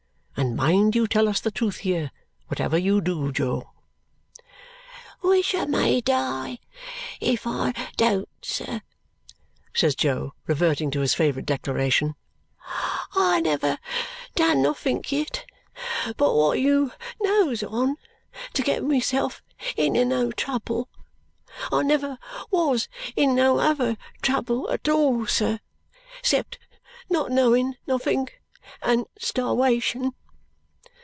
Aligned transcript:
And 0.37 0.55
mind 0.55 0.95
you 0.95 1.05
tell 1.07 1.27
us 1.27 1.39
the 1.39 1.51
truth 1.51 1.77
here, 1.77 2.09
whatever 2.47 2.75
you 2.75 2.99
do, 2.99 3.31
Jo." 3.31 3.73
"Wishermaydie 5.21 6.57
if 7.19 7.45
I 7.45 7.73
don't, 7.95 8.27
sir," 8.41 8.81
says 9.73 9.93
Jo, 9.95 10.33
reverting 10.47 10.89
to 10.91 11.01
his 11.01 11.13
favourite 11.13 11.45
declaration. 11.45 12.15
"I 13.13 13.39
never 13.43 13.77
done 14.35 14.63
nothink 14.63 15.11
yit, 15.11 15.45
but 16.17 16.33
wot 16.33 16.59
you 16.59 16.91
knows 17.21 17.61
on, 17.61 17.97
to 18.53 18.63
get 18.63 18.83
myself 18.83 19.43
into 19.77 20.03
no 20.05 20.31
trouble. 20.31 20.89
I 21.71 21.83
never 21.83 22.17
was 22.49 22.89
in 23.15 23.35
no 23.35 23.59
other 23.59 23.95
trouble 24.23 24.71
at 24.71 24.89
all, 24.89 25.27
sir, 25.27 25.59
'sept 26.23 26.57
not 27.11 27.29
knowin' 27.31 27.77
nothink 27.85 28.41
and 28.81 29.05
starwation." 29.19 30.15